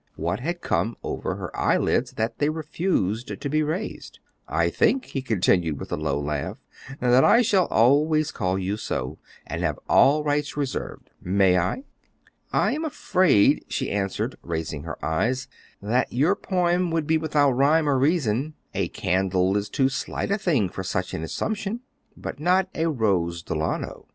[0.15, 4.17] What had come over her eyelids that they refused to be raised?
[4.47, 6.57] "I think," he continued with a low laugh,
[6.99, 11.11] "that I shall always call you so, and have all rights reserved.
[11.21, 11.83] May I?"
[12.51, 15.47] "I am afraid," she answered, raising her eyes,
[15.83, 20.39] "that your poem would be without rhyme or reason; a candle is too slight a
[20.39, 21.81] thing for such an assumption."
[22.17, 24.07] "But not a Rose Delano.